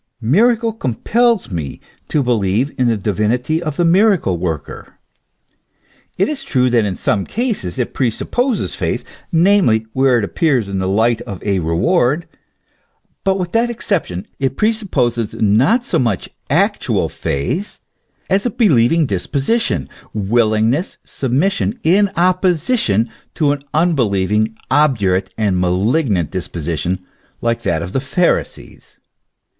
Miracle 0.23 0.73
compels 0.73 1.51
me 1.51 1.79
to 2.09 2.23
believe 2.23 2.71
in 2.75 2.87
the 2.87 2.97
divinity 2.97 3.61
of 3.61 3.77
the 3.77 3.85
miracle 3.85 4.35
worker.* 4.39 4.97
It 6.17 6.27
is 6.27 6.43
true 6.43 6.71
that 6.71 6.85
in 6.85 6.95
some 6.95 7.23
cases 7.23 7.77
it 7.77 7.93
presupposes 7.93 8.73
faith, 8.73 9.03
namely, 9.31 9.85
where 9.93 10.17
it 10.17 10.23
appears 10.23 10.67
in 10.67 10.79
the 10.79 10.87
light 10.87 11.21
of 11.21 11.39
a 11.43 11.59
reward; 11.59 12.27
but 13.23 13.37
with 13.37 13.51
that 13.51 13.69
exception 13.69 14.25
it 14.39 14.57
presupposes 14.57 15.35
not 15.35 15.85
so 15.85 15.99
much 15.99 16.31
actual 16.49 17.07
faith 17.07 17.77
as 18.27 18.43
a 18.43 18.49
believing 18.49 19.05
disposition, 19.05 19.87
willingness, 20.15 20.97
submission, 21.05 21.79
in 21.83 22.09
opposition 22.17 23.07
to 23.35 23.51
an 23.51 23.61
unbelieving, 23.71 24.57
obdurate, 24.71 25.31
and 25.37 25.59
malignant 25.59 26.31
disposition, 26.31 27.05
like 27.39 27.61
that 27.61 27.83
of 27.83 27.91
the 27.91 28.01
Pharisees. 28.01 28.97